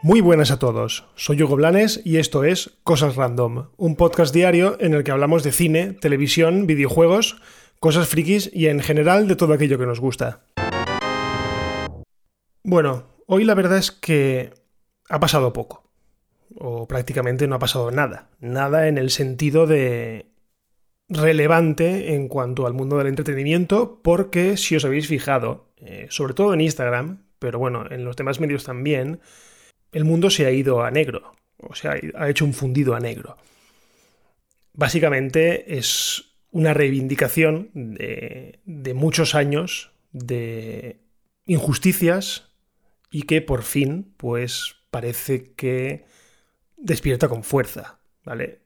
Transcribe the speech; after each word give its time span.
Muy 0.00 0.20
buenas 0.20 0.52
a 0.52 0.60
todos, 0.60 1.04
soy 1.16 1.42
Hugo 1.42 1.56
Blanes 1.56 2.00
y 2.04 2.18
esto 2.18 2.44
es 2.44 2.78
Cosas 2.84 3.16
Random, 3.16 3.70
un 3.76 3.96
podcast 3.96 4.32
diario 4.32 4.76
en 4.80 4.94
el 4.94 5.02
que 5.02 5.10
hablamos 5.10 5.42
de 5.42 5.50
cine, 5.50 5.92
televisión, 5.92 6.68
videojuegos, 6.68 7.42
cosas 7.80 8.06
frikis 8.06 8.48
y 8.54 8.68
en 8.68 8.80
general 8.80 9.26
de 9.26 9.34
todo 9.34 9.52
aquello 9.52 9.76
que 9.76 9.86
nos 9.86 9.98
gusta. 9.98 10.44
Bueno, 12.62 13.06
hoy 13.26 13.44
la 13.44 13.54
verdad 13.54 13.78
es 13.78 13.90
que 13.90 14.54
ha 15.08 15.18
pasado 15.18 15.52
poco, 15.52 15.82
o 16.56 16.86
prácticamente 16.86 17.48
no 17.48 17.56
ha 17.56 17.58
pasado 17.58 17.90
nada, 17.90 18.28
nada 18.40 18.86
en 18.86 18.98
el 18.98 19.10
sentido 19.10 19.66
de 19.66 20.26
relevante 21.08 22.14
en 22.14 22.28
cuanto 22.28 22.66
al 22.66 22.74
mundo 22.74 22.98
del 22.98 23.06
entretenimiento, 23.06 24.00
porque 24.02 24.56
si 24.56 24.76
os 24.76 24.84
habéis 24.84 25.08
fijado, 25.08 25.68
eh, 25.78 26.06
sobre 26.10 26.34
todo 26.34 26.52
en 26.52 26.60
Instagram, 26.60 27.24
pero 27.38 27.58
bueno, 27.58 27.84
en 27.90 28.04
los 28.04 28.16
demás 28.16 28.40
medios 28.40 28.64
también, 28.64 29.20
el 29.92 30.04
mundo 30.04 30.30
se 30.30 30.46
ha 30.46 30.50
ido 30.50 30.82
a 30.82 30.90
negro, 30.90 31.32
o 31.58 31.74
sea, 31.74 31.96
ha 32.14 32.28
hecho 32.28 32.44
un 32.44 32.52
fundido 32.52 32.94
a 32.94 33.00
negro. 33.00 33.36
Básicamente 34.74 35.78
es 35.78 36.36
una 36.50 36.74
reivindicación 36.74 37.70
de, 37.74 38.60
muchos 38.94 39.34
años 39.34 39.92
de 40.12 41.00
injusticias 41.46 42.52
y 43.10 43.22
que 43.22 43.40
por 43.42 43.62
fin, 43.62 44.14
pues 44.16 44.76
parece 44.90 45.52
que 45.54 46.04
despierta 46.76 47.28
con 47.28 47.44
fuerza, 47.44 48.00
¿vale? 48.24 48.60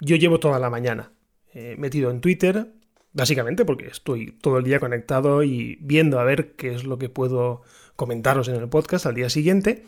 Yo 0.00 0.16
llevo 0.16 0.38
toda 0.38 0.58
la 0.58 0.70
mañana 0.70 1.12
eh, 1.60 1.74
metido 1.76 2.12
en 2.12 2.20
Twitter, 2.20 2.68
básicamente 3.12 3.64
porque 3.64 3.88
estoy 3.88 4.30
todo 4.30 4.58
el 4.58 4.64
día 4.64 4.78
conectado 4.78 5.42
y 5.42 5.76
viendo 5.80 6.20
a 6.20 6.22
ver 6.22 6.52
qué 6.52 6.72
es 6.72 6.84
lo 6.84 6.98
que 6.98 7.08
puedo 7.08 7.62
comentaros 7.96 8.46
en 8.46 8.54
el 8.54 8.68
podcast 8.68 9.06
al 9.06 9.16
día 9.16 9.28
siguiente. 9.28 9.84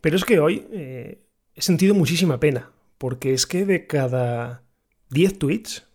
Pero 0.00 0.16
es 0.16 0.24
que 0.24 0.40
hoy 0.40 0.66
eh, 0.72 1.22
he 1.54 1.62
sentido 1.62 1.94
muchísima 1.94 2.40
pena, 2.40 2.72
porque 2.98 3.34
es 3.34 3.46
que 3.46 3.64
de 3.64 3.86
cada 3.86 4.64
10 5.10 5.38
tweets, 5.38 5.86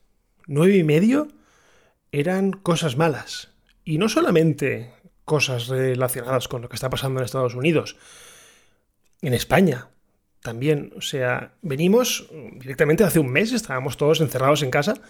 9 0.47 0.77
y 0.77 0.83
medio 0.85 1.27
eran 2.13 2.53
cosas 2.53 2.95
malas. 2.95 3.51
Y 3.83 3.97
no 3.97 4.07
solamente 4.07 4.93
cosas 5.25 5.67
relacionadas 5.67 6.47
con 6.47 6.61
lo 6.61 6.69
que 6.69 6.75
está 6.75 6.89
pasando 6.89 7.19
en 7.19 7.25
Estados 7.25 7.55
Unidos, 7.55 7.97
en 9.21 9.33
España 9.33 9.89
también. 10.45 10.93
O 10.95 11.01
sea, 11.01 11.55
venimos 11.61 12.29
directamente 12.53 13.03
hace 13.03 13.19
un 13.19 13.29
mes, 13.29 13.51
estábamos 13.51 13.97
todos 13.97 14.21
encerrados 14.21 14.63
en 14.63 14.71
casa 14.71 15.01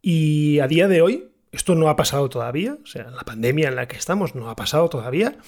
y 0.00 0.60
a 0.60 0.68
día 0.68 0.86
de 0.86 1.02
hoy 1.02 1.32
esto 1.50 1.74
no 1.74 1.88
ha 1.88 1.96
pasado 1.96 2.28
todavía, 2.28 2.78
o 2.80 2.86
sea, 2.86 3.10
la 3.10 3.22
pandemia 3.22 3.68
en 3.68 3.74
la 3.74 3.88
que 3.88 3.96
estamos 3.96 4.34
no 4.34 4.50
ha 4.50 4.54
pasado 4.54 4.88
todavía 4.88 5.38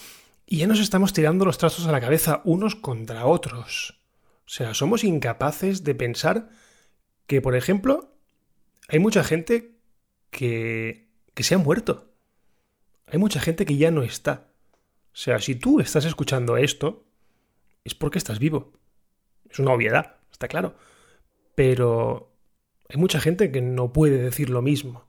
y 0.46 0.56
ya 0.56 0.66
nos 0.66 0.80
estamos 0.80 1.12
tirando 1.12 1.44
los 1.44 1.58
trastos 1.58 1.86
a 1.86 1.92
la 1.92 2.00
cabeza 2.00 2.40
unos 2.44 2.74
contra 2.74 3.26
otros. 3.26 4.00
O 4.46 4.48
sea, 4.48 4.74
somos 4.74 5.04
incapaces 5.04 5.84
de 5.84 5.94
pensar 5.94 6.48
que, 7.28 7.40
por 7.40 7.54
ejemplo, 7.54 8.16
hay 8.88 8.98
mucha 8.98 9.22
gente 9.22 9.76
que, 10.30 11.08
que 11.34 11.44
se 11.44 11.54
ha 11.54 11.58
muerto. 11.58 12.10
Hay 13.06 13.18
mucha 13.18 13.40
gente 13.40 13.64
que 13.64 13.76
ya 13.76 13.92
no 13.92 14.02
está. 14.02 14.48
O 15.12 15.16
sea, 15.16 15.38
si 15.38 15.54
tú 15.54 15.80
estás 15.80 16.04
escuchando 16.04 16.56
esto, 16.56 17.04
es 17.84 17.94
porque 17.94 18.18
estás 18.18 18.38
vivo. 18.38 18.72
Es 19.50 19.58
una 19.58 19.72
obviedad, 19.72 20.16
está 20.30 20.48
claro. 20.48 20.74
Pero 21.54 22.32
hay 22.88 22.96
mucha 22.96 23.20
gente 23.20 23.50
que 23.50 23.62
no 23.62 23.92
puede 23.92 24.18
decir 24.18 24.50
lo 24.50 24.62
mismo, 24.62 25.08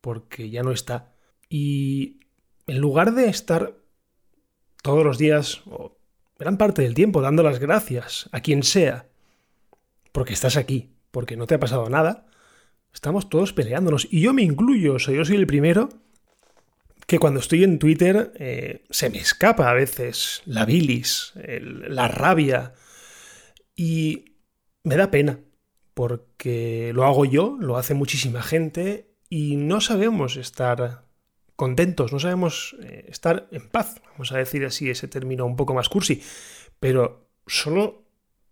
porque 0.00 0.50
ya 0.50 0.62
no 0.62 0.72
está. 0.72 1.12
Y 1.48 2.20
en 2.66 2.78
lugar 2.78 3.14
de 3.14 3.28
estar 3.28 3.76
todos 4.82 5.04
los 5.04 5.18
días, 5.18 5.62
o 5.66 5.98
gran 6.38 6.56
parte 6.56 6.82
del 6.82 6.94
tiempo, 6.94 7.20
dando 7.20 7.42
las 7.42 7.58
gracias 7.58 8.28
a 8.32 8.40
quien 8.40 8.62
sea, 8.62 9.08
porque 10.12 10.32
estás 10.32 10.56
aquí, 10.56 10.94
porque 11.10 11.36
no 11.36 11.46
te 11.46 11.54
ha 11.54 11.60
pasado 11.60 11.88
nada, 11.88 12.26
estamos 12.92 13.28
todos 13.28 13.52
peleándonos. 13.52 14.08
Y 14.10 14.20
yo 14.20 14.32
me 14.32 14.42
incluyo, 14.42 14.94
o 14.94 14.98
sea, 14.98 15.14
yo 15.14 15.24
soy 15.24 15.36
el 15.36 15.46
primero 15.46 15.88
que 17.06 17.18
cuando 17.18 17.40
estoy 17.40 17.64
en 17.64 17.78
Twitter 17.78 18.32
eh, 18.36 18.84
se 18.90 19.10
me 19.10 19.18
escapa 19.18 19.68
a 19.68 19.74
veces 19.74 20.42
la 20.46 20.64
bilis, 20.64 21.32
la 21.34 22.06
rabia, 22.06 22.74
y 23.82 24.36
me 24.84 24.96
da 24.96 25.10
pena, 25.10 25.40
porque 25.94 26.92
lo 26.94 27.06
hago 27.06 27.24
yo, 27.24 27.56
lo 27.58 27.78
hace 27.78 27.94
muchísima 27.94 28.42
gente, 28.42 29.14
y 29.30 29.56
no 29.56 29.80
sabemos 29.80 30.36
estar 30.36 31.06
contentos, 31.56 32.12
no 32.12 32.18
sabemos 32.18 32.76
eh, 32.82 33.06
estar 33.08 33.48
en 33.50 33.66
paz, 33.70 34.02
vamos 34.12 34.32
a 34.32 34.36
decir 34.36 34.66
así 34.66 34.90
ese 34.90 35.08
término 35.08 35.46
un 35.46 35.56
poco 35.56 35.72
más 35.72 35.88
cursi, 35.88 36.22
pero 36.78 37.30
solo 37.46 38.04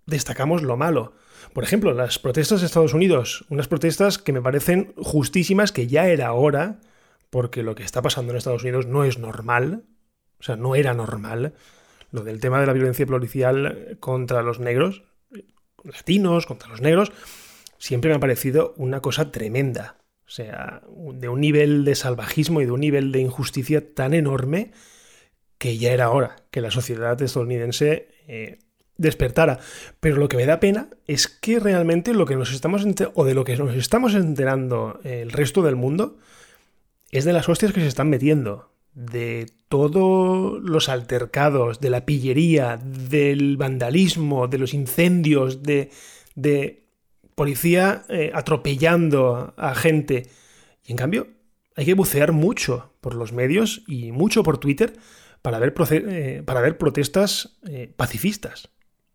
destacamos 0.06 0.62
lo 0.62 0.78
malo. 0.78 1.12
Por 1.52 1.62
ejemplo, 1.62 1.92
las 1.92 2.18
protestas 2.18 2.60
de 2.60 2.66
Estados 2.66 2.94
Unidos, 2.94 3.44
unas 3.50 3.68
protestas 3.68 4.16
que 4.16 4.32
me 4.32 4.40
parecen 4.40 4.94
justísimas, 4.96 5.72
que 5.72 5.88
ya 5.88 6.08
era 6.08 6.32
hora, 6.32 6.80
porque 7.28 7.62
lo 7.62 7.74
que 7.74 7.82
está 7.82 8.00
pasando 8.00 8.32
en 8.32 8.38
Estados 8.38 8.62
Unidos 8.62 8.86
no 8.86 9.04
es 9.04 9.18
normal, 9.18 9.84
o 10.40 10.42
sea, 10.42 10.56
no 10.56 10.74
era 10.74 10.94
normal, 10.94 11.52
lo 12.12 12.22
del 12.22 12.40
tema 12.40 12.60
de 12.60 12.66
la 12.66 12.72
violencia 12.72 13.04
policial 13.04 13.98
contra 14.00 14.40
los 14.40 14.58
negros, 14.58 15.02
latinos, 15.84 16.46
contra 16.46 16.68
los 16.68 16.80
negros, 16.80 17.12
siempre 17.78 18.10
me 18.10 18.16
ha 18.16 18.20
parecido 18.20 18.74
una 18.76 19.00
cosa 19.00 19.30
tremenda. 19.30 19.96
O 20.26 20.30
sea, 20.30 20.82
de 21.14 21.28
un 21.28 21.40
nivel 21.40 21.84
de 21.84 21.94
salvajismo 21.94 22.60
y 22.60 22.66
de 22.66 22.72
un 22.72 22.80
nivel 22.80 23.12
de 23.12 23.20
injusticia 23.20 23.94
tan 23.94 24.12
enorme 24.12 24.72
que 25.56 25.78
ya 25.78 25.92
era 25.92 26.10
hora 26.10 26.36
que 26.50 26.60
la 26.60 26.70
sociedad 26.70 27.20
estadounidense 27.20 28.08
eh, 28.28 28.58
despertara. 28.98 29.58
Pero 30.00 30.16
lo 30.16 30.28
que 30.28 30.36
me 30.36 30.46
da 30.46 30.60
pena 30.60 30.90
es 31.06 31.28
que 31.28 31.58
realmente 31.58 32.12
lo 32.12 32.26
que 32.26 32.36
nos 32.36 32.52
estamos 32.52 32.86
o 33.14 33.24
de 33.24 33.34
lo 33.34 33.44
que 33.44 33.56
nos 33.56 33.74
estamos 33.74 34.14
enterando 34.14 35.00
el 35.02 35.32
resto 35.32 35.62
del 35.62 35.76
mundo 35.76 36.18
es 37.10 37.24
de 37.24 37.32
las 37.32 37.48
hostias 37.48 37.72
que 37.72 37.80
se 37.80 37.88
están 37.88 38.10
metiendo, 38.10 38.70
de 38.98 39.46
todos 39.68 40.60
los 40.60 40.88
altercados, 40.88 41.78
de 41.80 41.90
la 41.90 42.04
pillería, 42.04 42.76
del 42.78 43.56
vandalismo, 43.56 44.48
de 44.48 44.58
los 44.58 44.74
incendios, 44.74 45.62
de, 45.62 45.90
de 46.34 46.82
policía 47.36 48.04
eh, 48.08 48.32
atropellando 48.34 49.54
a 49.56 49.76
gente. 49.76 50.26
Y 50.84 50.90
en 50.90 50.96
cambio, 50.96 51.28
hay 51.76 51.84
que 51.84 51.94
bucear 51.94 52.32
mucho 52.32 52.92
por 53.00 53.14
los 53.14 53.32
medios 53.32 53.84
y 53.86 54.10
mucho 54.10 54.42
por 54.42 54.58
Twitter 54.58 54.94
para 55.42 55.60
ver, 55.60 55.74
eh, 55.92 56.42
para 56.44 56.60
ver 56.60 56.76
protestas 56.76 57.56
eh, 57.68 57.92
pacifistas. 57.96 58.70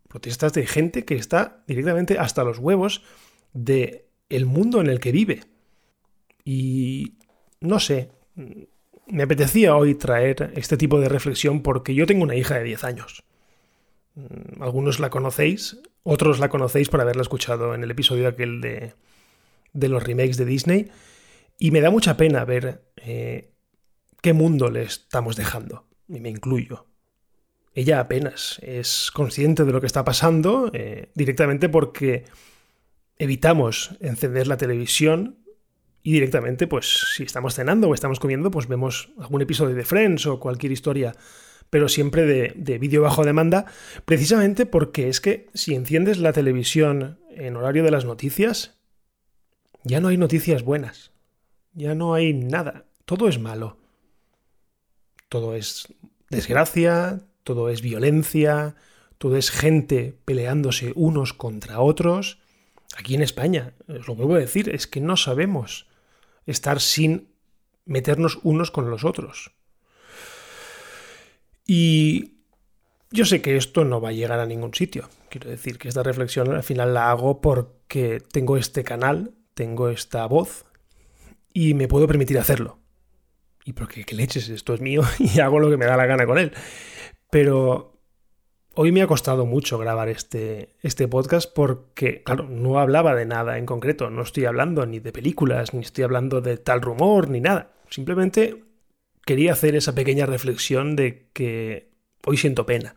Protestas 0.07 0.53
de 0.53 0.65
gente 0.65 1.03
que 1.03 1.15
está 1.15 1.61
directamente 1.67 2.17
hasta 2.19 2.45
los 2.45 2.57
huevos 2.57 3.03
de 3.51 4.07
el 4.29 4.45
mundo 4.45 4.79
en 4.79 4.87
el 4.87 5.01
que 5.01 5.11
vive. 5.11 5.41
Y 6.45 7.17
no 7.59 7.81
sé, 7.81 8.11
me 9.13 9.23
apetecía 9.23 9.75
hoy 9.75 9.93
traer 9.93 10.51
este 10.55 10.75
tipo 10.75 10.99
de 10.99 11.07
reflexión 11.07 11.61
porque 11.61 11.93
yo 11.93 12.07
tengo 12.07 12.23
una 12.23 12.35
hija 12.35 12.55
de 12.55 12.63
10 12.63 12.83
años. 12.83 13.23
Mm, 14.15 14.63
algunos 14.63 14.99
la 14.99 15.11
conocéis, 15.11 15.77
otros 16.01 16.39
la 16.39 16.49
conocéis 16.49 16.89
por 16.89 16.99
haberla 16.99 17.21
escuchado 17.21 17.75
en 17.75 17.83
el 17.83 17.91
episodio 17.91 18.27
aquel 18.27 18.59
de, 18.59 18.93
de 19.71 19.87
los 19.87 20.01
remakes 20.01 20.37
de 20.37 20.45
Disney. 20.45 20.91
Y 21.59 21.69
me 21.69 21.81
da 21.81 21.91
mucha 21.91 22.17
pena 22.17 22.43
ver 22.43 22.81
eh, 22.97 23.51
qué 24.21 24.33
mundo 24.33 24.71
le 24.71 24.81
estamos 24.81 25.35
dejando. 25.35 25.85
Y 26.07 26.19
me 26.19 26.29
incluyo. 26.29 26.87
Ella 27.75 27.99
apenas 27.99 28.59
es 28.63 29.11
consciente 29.11 29.63
de 29.63 29.71
lo 29.71 29.79
que 29.79 29.87
está 29.87 30.03
pasando 30.03 30.71
eh, 30.73 31.11
directamente 31.13 31.69
porque 31.69 32.25
evitamos 33.19 33.95
encender 33.99 34.47
la 34.47 34.57
televisión 34.57 35.42
y 36.03 36.11
directamente, 36.11 36.67
pues 36.67 37.13
si 37.15 37.23
estamos 37.23 37.55
cenando 37.55 37.89
o 37.89 37.93
estamos 37.93 38.19
comiendo, 38.19 38.51
pues 38.51 38.67
vemos 38.67 39.09
algún 39.17 39.41
episodio 39.41 39.75
de 39.75 39.85
Friends 39.85 40.25
o 40.27 40.39
cualquier 40.39 40.71
historia 40.71 41.15
pero 41.73 41.89
siempre 41.89 42.53
de, 42.55 42.77
vídeo 42.77 43.01
bajo 43.01 43.25
demanda, 43.25 43.65
precisamente 44.05 44.67
porque 44.67 45.09
es 45.09 45.19
que 45.19 45.49
si 45.55 45.73
enciendes 45.73 46.19
la 46.19 46.31
televisión 46.31 47.17
en 47.31 47.55
horario 47.55 47.83
de 47.83 47.89
las 47.89 48.05
noticias, 48.05 48.75
ya 49.83 49.99
no 49.99 50.09
hay 50.09 50.17
noticias 50.17 50.61
buenas, 50.61 51.13
ya 51.73 51.95
no 51.95 52.13
hay 52.13 52.31
nada, 52.31 52.85
todo 53.05 53.27
es 53.27 53.39
malo, 53.39 53.79
todo 55.29 55.55
es 55.55 55.87
desgracia, 56.29 57.21
todo 57.43 57.69
es 57.69 57.81
violencia, 57.81 58.75
todo 59.17 59.35
es 59.35 59.49
gente 59.49 60.15
peleándose 60.25 60.91
unos 60.93 61.33
contra 61.33 61.79
otros. 61.79 62.37
Aquí 62.95 63.15
en 63.15 63.23
España, 63.23 63.73
os 63.87 64.07
lo 64.07 64.13
vuelvo 64.13 64.35
a 64.35 64.39
decir, 64.39 64.69
es 64.69 64.85
que 64.85 65.01
no 65.01 65.17
sabemos 65.17 65.87
estar 66.45 66.79
sin 66.79 67.33
meternos 67.85 68.39
unos 68.43 68.71
con 68.71 68.89
los 68.89 69.03
otros. 69.03 69.51
Y 71.65 72.33
yo 73.11 73.25
sé 73.25 73.41
que 73.41 73.57
esto 73.57 73.85
no 73.85 74.01
va 74.01 74.09
a 74.09 74.13
llegar 74.13 74.39
a 74.39 74.45
ningún 74.45 74.73
sitio. 74.73 75.09
Quiero 75.29 75.49
decir 75.49 75.77
que 75.77 75.87
esta 75.87 76.03
reflexión 76.03 76.53
al 76.53 76.63
final 76.63 76.93
la 76.93 77.11
hago 77.11 77.41
porque 77.41 78.21
tengo 78.31 78.57
este 78.57 78.83
canal, 78.83 79.33
tengo 79.53 79.89
esta 79.89 80.25
voz 80.25 80.65
y 81.53 81.73
me 81.73 81.87
puedo 81.87 82.07
permitir 82.07 82.37
hacerlo. 82.39 82.79
Y 83.65 83.73
porque, 83.73 84.03
¿qué 84.03 84.15
leches? 84.15 84.49
Esto 84.49 84.73
es 84.73 84.81
mío 84.81 85.03
y 85.19 85.39
hago 85.39 85.59
lo 85.59 85.69
que 85.69 85.77
me 85.77 85.85
da 85.85 85.95
la 85.95 86.05
gana 86.05 86.25
con 86.25 86.37
él. 86.37 86.51
Pero 87.29 87.92
hoy 88.75 88.91
me 88.91 89.01
ha 89.01 89.07
costado 89.07 89.45
mucho 89.45 89.77
grabar 89.77 90.09
este, 90.09 90.75
este 90.81 91.07
podcast 91.07 91.51
porque, 91.53 92.23
claro, 92.23 92.47
no 92.49 92.79
hablaba 92.79 93.15
de 93.15 93.25
nada 93.25 93.57
en 93.57 93.65
concreto. 93.65 94.09
No 94.09 94.21
estoy 94.21 94.45
hablando 94.45 94.85
ni 94.85 94.99
de 94.99 95.11
películas, 95.11 95.73
ni 95.73 95.81
estoy 95.81 96.03
hablando 96.03 96.41
de 96.41 96.57
tal 96.57 96.81
rumor, 96.81 97.29
ni 97.29 97.39
nada. 97.39 97.73
Simplemente 97.89 98.63
quería 99.25 99.53
hacer 99.53 99.75
esa 99.75 99.95
pequeña 99.95 100.25
reflexión 100.25 100.95
de 100.95 101.27
que 101.33 101.91
hoy 102.25 102.37
siento 102.37 102.65
pena. 102.65 102.95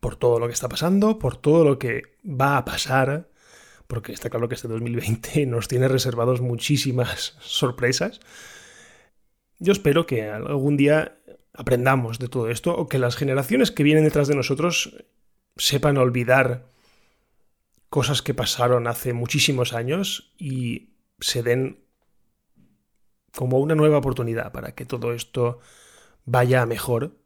Por 0.00 0.16
todo 0.16 0.38
lo 0.38 0.46
que 0.46 0.54
está 0.54 0.68
pasando, 0.68 1.18
por 1.18 1.36
todo 1.36 1.64
lo 1.64 1.78
que 1.78 2.02
va 2.24 2.56
a 2.56 2.64
pasar, 2.64 3.28
porque 3.86 4.12
está 4.12 4.30
claro 4.30 4.48
que 4.48 4.56
este 4.56 4.68
2020 4.68 5.46
nos 5.46 5.68
tiene 5.68 5.88
reservados 5.88 6.40
muchísimas 6.40 7.36
sorpresas. 7.40 8.20
Yo 9.58 9.72
espero 9.72 10.06
que 10.06 10.28
algún 10.28 10.76
día 10.76 11.21
aprendamos 11.54 12.18
de 12.18 12.28
todo 12.28 12.48
esto 12.48 12.74
o 12.74 12.88
que 12.88 12.98
las 12.98 13.16
generaciones 13.16 13.70
que 13.70 13.82
vienen 13.82 14.04
detrás 14.04 14.28
de 14.28 14.34
nosotros 14.34 14.96
sepan 15.56 15.98
olvidar 15.98 16.70
cosas 17.88 18.22
que 18.22 18.34
pasaron 18.34 18.86
hace 18.86 19.12
muchísimos 19.12 19.74
años 19.74 20.32
y 20.38 20.94
se 21.20 21.42
den 21.42 21.84
como 23.34 23.58
una 23.58 23.74
nueva 23.74 23.98
oportunidad 23.98 24.52
para 24.52 24.74
que 24.74 24.86
todo 24.86 25.12
esto 25.12 25.60
vaya 26.24 26.64
mejor. 26.66 27.16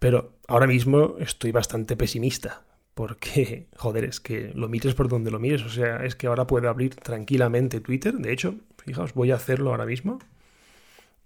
Pero 0.00 0.38
ahora 0.48 0.66
mismo 0.66 1.16
estoy 1.18 1.52
bastante 1.52 1.96
pesimista 1.96 2.64
porque, 2.94 3.68
joder, 3.76 4.04
es 4.04 4.20
que 4.20 4.52
lo 4.54 4.68
mires 4.68 4.94
por 4.94 5.08
donde 5.08 5.30
lo 5.30 5.38
mires. 5.38 5.62
O 5.62 5.68
sea, 5.68 6.04
es 6.04 6.16
que 6.16 6.26
ahora 6.26 6.46
puedo 6.46 6.68
abrir 6.68 6.94
tranquilamente 6.96 7.80
Twitter. 7.80 8.14
De 8.14 8.32
hecho, 8.32 8.56
fijaos, 8.84 9.14
voy 9.14 9.30
a 9.30 9.36
hacerlo 9.36 9.70
ahora 9.70 9.86
mismo. 9.86 10.18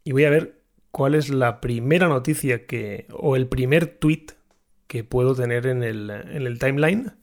Y 0.03 0.13
voy 0.13 0.25
a 0.25 0.31
ver 0.31 0.64
cuál 0.95 1.17
es 1.17 1.29
la 1.29 1.61
primera 1.61 2.07
noticia 2.07 2.67
que. 2.67 3.09
o 3.11 3.35
el 3.35 3.49
primer 3.49 3.87
tweet 3.87 4.27
que 4.87 5.03
puedo 5.03 5.35
tener 5.35 5.67
en 5.67 5.83
el, 5.83 6.09
en 6.09 6.47
el 6.47 6.61
timeline. 6.61 7.15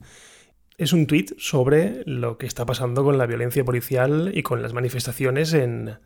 Es 0.78 0.92
un 0.92 1.08
tweet 1.08 1.28
sobre 1.38 2.04
lo 2.06 2.38
que 2.38 2.48
está 2.48 2.66
pasando 2.66 3.06
con 3.06 3.18
la 3.18 3.28
violencia 3.28 3.64
policial 3.64 4.32
y 4.34 4.44
con 4.44 4.62
las 4.62 4.74
manifestaciones 4.74 5.54
en, 5.54 6.00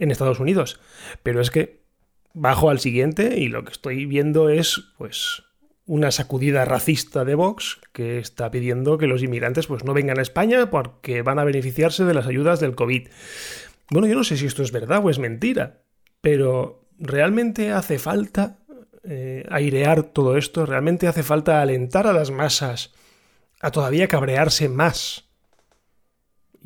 en 0.00 0.10
Estados 0.10 0.40
Unidos. 0.40 0.80
Pero 1.22 1.40
es 1.40 1.52
que 1.52 1.84
bajo 2.34 2.70
al 2.70 2.80
siguiente 2.80 3.38
y 3.38 3.50
lo 3.50 3.62
que 3.62 3.70
estoy 3.70 4.04
viendo 4.06 4.48
es, 4.48 4.82
pues, 4.98 5.44
una 5.84 6.10
sacudida 6.10 6.64
racista 6.64 7.24
de 7.24 7.36
Vox 7.36 7.78
que 7.92 8.18
está 8.18 8.50
pidiendo 8.50 8.98
que 8.98 9.06
los 9.06 9.22
inmigrantes 9.22 9.68
pues 9.68 9.84
no 9.84 9.94
vengan 9.94 10.18
a 10.18 10.22
España 10.22 10.70
porque 10.70 11.22
van 11.22 11.38
a 11.38 11.44
beneficiarse 11.44 12.04
de 12.04 12.14
las 12.14 12.26
ayudas 12.26 12.58
del 12.58 12.74
COVID. 12.74 13.06
Bueno, 13.90 14.08
yo 14.08 14.16
no 14.16 14.24
sé 14.24 14.36
si 14.36 14.46
esto 14.46 14.64
es 14.64 14.72
verdad 14.72 15.04
o 15.04 15.10
es 15.10 15.20
mentira, 15.20 15.82
pero 16.20 16.85
realmente 16.98 17.72
hace 17.72 17.98
falta 17.98 18.58
eh, 19.04 19.44
airear 19.50 20.02
todo 20.02 20.36
esto, 20.36 20.66
realmente 20.66 21.06
hace 21.06 21.22
falta 21.22 21.62
alentar 21.62 22.06
a 22.06 22.12
las 22.12 22.30
masas 22.30 22.92
a 23.60 23.70
todavía 23.70 24.08
cabrearse 24.08 24.68
más 24.68 25.24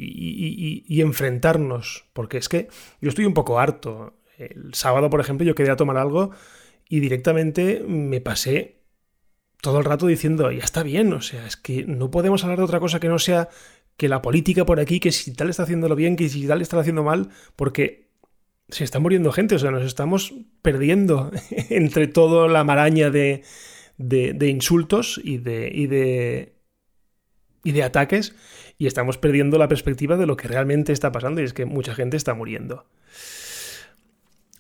y, 0.03 1.01
enfrentarnos, 1.03 2.07
porque 2.15 2.39
es 2.39 2.49
que 2.49 2.69
yo 3.01 3.11
estoy 3.11 3.27
un 3.27 3.35
poco 3.35 3.61
harto. 3.61 4.15
El 4.39 4.73
sábado, 4.73 5.11
por 5.11 5.21
ejemplo, 5.21 5.47
yo 5.47 5.55
quería 5.55 5.77
tomar 5.77 5.99
algo 5.99 6.31
y 6.89 7.01
directamente 7.01 7.85
me 7.87 8.23
pasé 8.23 8.81
todo 9.61 9.79
el 9.79 9.85
rato 9.85 10.07
diciendo, 10.07 10.51
ya 10.51 10.65
está 10.65 10.83
bien, 10.83 11.13
o 11.13 11.21
sea, 11.21 11.47
es 11.47 11.57
que 11.57 11.85
no 11.85 12.11
podemos 12.11 12.43
hablar 12.43 12.59
de 12.59 12.65
otra 12.65 12.81
cosa 12.81 12.99
que 12.99 13.09
no 13.09 13.19
sea 13.19 13.51
que 13.99 14.09
la 14.09 14.23
política 14.23 14.65
por 14.65 14.81
aquí, 14.81 14.99
que 14.99 15.13
si 15.13 15.35
tal 15.35 15.51
está 15.51 15.65
haciéndolo 15.65 15.95
bien, 15.95 16.17
que 16.17 16.31
si 16.31 16.47
tal 16.47 16.63
está 16.63 16.81
haciendo 16.81 17.05
mal, 17.05 17.29
porque 17.57 18.10
se 18.71 18.85
está 18.85 18.99
muriendo 18.99 19.33
gente, 19.33 19.55
o 19.55 19.59
sea, 19.59 19.71
nos 19.71 19.85
estamos 19.85 20.35
perdiendo 20.63 21.31
entre 21.71 22.07
toda 22.07 22.49
la 22.49 22.65
maraña 22.65 23.11
de, 23.11 23.43
de, 23.99 24.49
insultos 24.49 25.21
y 25.23 25.39
de, 25.39 25.71
y 25.73 25.87
de, 25.87 26.55
y 27.65 27.73
de 27.73 27.83
ataques, 27.83 28.35
y 28.79 28.87
estamos 28.87 29.19
perdiendo 29.19 29.59
la 29.59 29.69
perspectiva 29.69 30.17
de 30.17 30.27
lo 30.27 30.37
que 30.37 30.49
realmente 30.49 30.93
está 30.93 31.13
pasando, 31.13 31.41
y 31.41 31.45
es 31.45 31.53
que 31.53 31.65
mucha 31.65 31.95
gente 31.95 32.17
está 32.17 32.35
muriendo. 32.35 32.87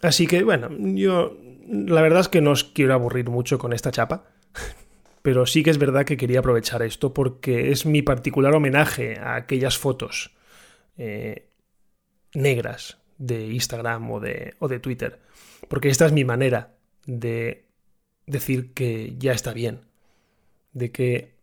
Así 0.02 0.26
que, 0.26 0.42
bueno, 0.44 0.68
yo 0.94 1.36
la 1.66 2.02
verdad 2.02 2.20
es 2.20 2.28
que 2.28 2.40
no 2.40 2.52
os 2.52 2.64
quiero 2.64 2.94
aburrir 2.94 3.28
mucho 3.28 3.58
con 3.58 3.72
esta 3.72 3.90
chapa 3.90 4.24
pero 5.22 5.46
sí 5.46 5.62
que 5.62 5.70
es 5.70 5.78
verdad 5.78 6.04
que 6.04 6.16
quería 6.16 6.40
aprovechar 6.40 6.82
esto 6.82 7.12
porque 7.14 7.70
es 7.70 7.86
mi 7.86 8.02
particular 8.02 8.54
homenaje 8.54 9.18
a 9.18 9.36
aquellas 9.36 9.78
fotos 9.78 10.32
eh, 10.96 11.50
negras 12.34 12.99
de 13.20 13.46
Instagram 13.48 14.10
o 14.10 14.18
de, 14.18 14.54
o 14.58 14.66
de 14.66 14.80
Twitter. 14.80 15.20
Porque 15.68 15.88
esta 15.88 16.06
es 16.06 16.12
mi 16.12 16.24
manera 16.24 16.74
de 17.06 17.66
decir 18.26 18.72
que 18.72 19.14
ya 19.18 19.32
está 19.32 19.52
bien, 19.52 19.82
de 20.72 20.90
que 20.90 21.34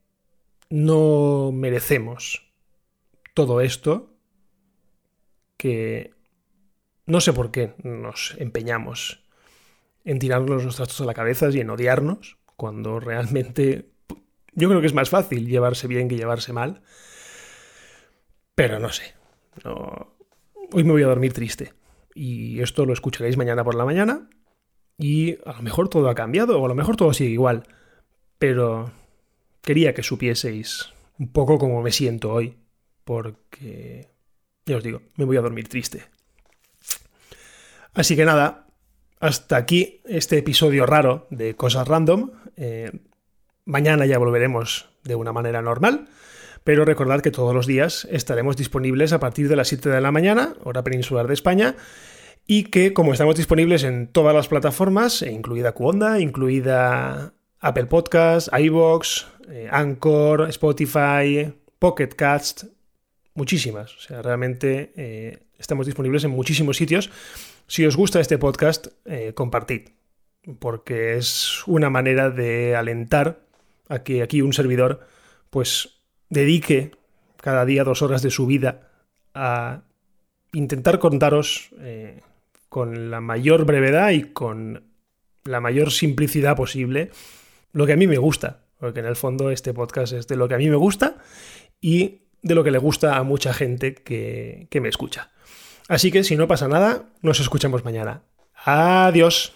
no 0.69 1.51
merecemos 1.53 2.51
todo 3.33 3.61
esto, 3.61 4.11
que 5.55 6.11
no 7.05 7.21
sé 7.21 7.31
por 7.31 7.51
qué 7.51 7.75
nos 7.83 8.35
empeñamos 8.39 9.23
en 10.03 10.19
tirarnos 10.19 10.65
los 10.65 10.75
trastos 10.75 11.01
a 11.01 11.05
la 11.05 11.13
cabeza 11.13 11.49
y 11.49 11.59
en 11.59 11.69
odiarnos, 11.69 12.37
cuando 12.55 12.99
realmente 12.99 13.91
yo 14.53 14.67
creo 14.67 14.81
que 14.81 14.87
es 14.87 14.93
más 14.93 15.09
fácil 15.09 15.47
llevarse 15.47 15.87
bien 15.87 16.09
que 16.09 16.17
llevarse 16.17 16.53
mal. 16.53 16.81
Pero 18.55 18.79
no 18.79 18.89
sé. 18.89 19.13
Hoy 20.71 20.83
me 20.83 20.91
voy 20.91 21.03
a 21.03 21.07
dormir 21.07 21.33
triste. 21.33 21.73
Y 22.13 22.61
esto 22.61 22.85
lo 22.85 22.93
escucharéis 22.93 23.37
mañana 23.37 23.63
por 23.63 23.75
la 23.75 23.85
mañana. 23.85 24.29
Y 24.97 25.37
a 25.45 25.53
lo 25.53 25.61
mejor 25.61 25.89
todo 25.89 26.09
ha 26.09 26.15
cambiado, 26.15 26.59
o 26.59 26.65
a 26.65 26.67
lo 26.67 26.75
mejor 26.75 26.97
todo 26.97 27.13
sigue 27.13 27.31
igual. 27.31 27.63
Pero 28.37 28.91
quería 29.61 29.93
que 29.93 30.03
supieseis 30.03 30.93
un 31.19 31.31
poco 31.31 31.57
cómo 31.57 31.81
me 31.81 31.91
siento 31.91 32.33
hoy. 32.33 32.57
Porque, 33.03 34.09
ya 34.65 34.77
os 34.77 34.83
digo, 34.83 35.01
me 35.15 35.25
voy 35.25 35.37
a 35.37 35.41
dormir 35.41 35.69
triste. 35.69 36.03
Así 37.93 38.15
que 38.15 38.25
nada, 38.25 38.67
hasta 39.19 39.55
aquí 39.55 40.01
este 40.05 40.37
episodio 40.37 40.85
raro 40.85 41.27
de 41.29 41.55
Cosas 41.55 41.87
Random. 41.87 42.31
Eh, 42.57 42.91
mañana 43.65 44.05
ya 44.05 44.17
volveremos 44.17 44.89
de 45.03 45.15
una 45.15 45.31
manera 45.31 45.61
normal, 45.61 46.09
pero 46.67 46.83
recordad 46.83 47.21
que 47.21 47.31
todos 47.31 47.55
los 47.55 47.65
días 47.65 48.05
estaremos 48.11 48.57
disponibles 48.57 49.13
a 49.13 49.21
partir 49.21 49.47
de 49.47 49.55
las 49.55 49.69
7 49.69 49.87
de 49.87 50.01
la 50.01 50.11
mañana, 50.11 50.53
hora 50.65 50.83
peninsular 50.83 51.25
de 51.25 51.33
España, 51.33 51.77
y 52.45 52.65
que 52.65 52.91
como 52.91 53.13
estamos 53.13 53.37
disponibles 53.37 53.85
en 53.85 54.07
todas 54.07 54.35
las 54.35 54.49
plataformas, 54.49 55.21
e 55.21 55.31
incluida 55.31 55.71
Cuonda, 55.71 56.19
incluida 56.19 57.33
Apple 57.61 57.85
Podcasts, 57.85 58.51
iVoox, 58.53 59.27
eh, 59.49 59.69
Anchor, 59.71 60.49
Spotify, 60.49 61.53
Pocket 61.79 62.09
Cast, 62.09 62.65
muchísimas. 63.33 63.95
O 63.95 63.99
sea, 64.01 64.21
realmente 64.21 64.91
eh, 64.97 65.43
estamos 65.57 65.85
disponibles 65.85 66.25
en 66.25 66.31
muchísimos 66.31 66.75
sitios 66.75 67.09
si 67.67 67.85
os 67.85 67.95
gusta 67.95 68.19
este 68.19 68.37
podcast, 68.37 68.87
eh, 69.05 69.31
compartid, 69.33 69.83
porque 70.59 71.15
es 71.15 71.65
una 71.65 71.89
manera 71.89 72.29
de 72.29 72.75
alentar 72.75 73.39
a 73.87 74.03
que 74.03 74.21
aquí 74.21 74.41
un 74.41 74.51
servidor 74.51 75.07
pues 75.49 75.96
dedique 76.29 76.91
cada 77.37 77.65
día 77.65 77.83
dos 77.83 78.01
horas 78.01 78.21
de 78.21 78.31
su 78.31 78.45
vida 78.45 78.89
a 79.33 79.81
intentar 80.53 80.99
contaros 80.99 81.69
eh, 81.79 82.21
con 82.69 83.11
la 83.11 83.21
mayor 83.21 83.65
brevedad 83.65 84.09
y 84.11 84.23
con 84.23 84.83
la 85.45 85.61
mayor 85.61 85.91
simplicidad 85.91 86.55
posible 86.55 87.11
lo 87.71 87.85
que 87.85 87.93
a 87.93 87.97
mí 87.97 88.07
me 88.07 88.17
gusta, 88.17 88.65
porque 88.79 88.99
en 88.99 89.05
el 89.05 89.15
fondo 89.15 89.51
este 89.51 89.73
podcast 89.73 90.13
es 90.13 90.27
de 90.27 90.35
lo 90.35 90.47
que 90.47 90.55
a 90.55 90.57
mí 90.57 90.69
me 90.69 90.75
gusta 90.75 91.17
y 91.79 92.21
de 92.41 92.55
lo 92.55 92.63
que 92.63 92.71
le 92.71 92.77
gusta 92.77 93.17
a 93.17 93.23
mucha 93.23 93.53
gente 93.53 93.93
que, 93.93 94.67
que 94.69 94.81
me 94.81 94.89
escucha. 94.89 95.31
Así 95.87 96.11
que 96.11 96.23
si 96.23 96.35
no 96.35 96.47
pasa 96.47 96.67
nada, 96.67 97.05
nos 97.21 97.39
escuchamos 97.39 97.85
mañana. 97.85 98.23
Adiós. 98.65 99.53